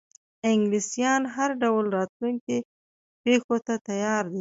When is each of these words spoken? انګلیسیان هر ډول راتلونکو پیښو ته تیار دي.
انګلیسیان 0.49 1.21
هر 1.35 1.49
ډول 1.61 1.83
راتلونکو 1.97 2.55
پیښو 3.23 3.55
ته 3.65 3.73
تیار 3.87 4.23
دي. 4.33 4.39